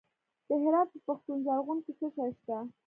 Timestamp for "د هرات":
0.47-0.87